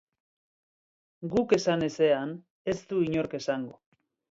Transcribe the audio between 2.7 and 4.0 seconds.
ez du inork esango.